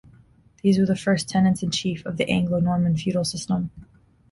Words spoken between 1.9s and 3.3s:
of the Anglo-Norman feudal